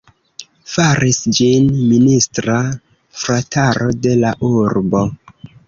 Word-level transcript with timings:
Faris 0.75 1.19
ĝin 1.39 1.67
minista 1.91 2.57
frataro 3.25 3.93
de 4.09 4.17
la 4.25 4.35
urbo. 4.53 5.07